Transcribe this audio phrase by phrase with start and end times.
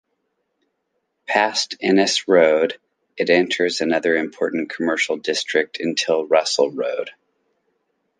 [1.27, 2.79] Past Innes Road,
[3.17, 7.11] it enters another important commercial district until Russell Road.